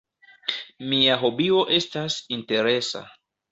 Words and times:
Mia 0.93 1.17
hobio 1.25 1.61
estas 1.77 2.19
interesa. 2.41 3.07